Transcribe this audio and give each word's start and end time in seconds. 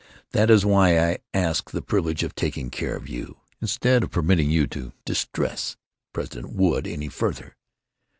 That 0.31 0.49
is 0.49 0.65
why 0.65 0.97
I 0.97 1.19
asked 1.31 1.73
the 1.73 1.81
privilege 1.83 2.23
of 2.23 2.33
taking 2.33 2.71
care 2.71 2.95
of 2.95 3.07
you, 3.07 3.37
instead 3.61 4.01
of 4.01 4.09
permitting 4.09 4.49
you 4.49 4.65
to 4.65 4.93
distress 5.05 5.77
President 6.11 6.53
Wood 6.55 6.87
any 6.87 7.07
further. 7.07 7.55